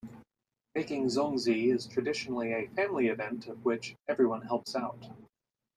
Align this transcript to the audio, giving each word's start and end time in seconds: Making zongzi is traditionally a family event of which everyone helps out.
Making 0.73 1.05
zongzi 1.09 1.71
is 1.71 1.85
traditionally 1.85 2.53
a 2.53 2.65
family 2.69 3.05
event 3.09 3.45
of 3.45 3.63
which 3.63 3.95
everyone 4.07 4.41
helps 4.41 4.75
out. 4.75 5.05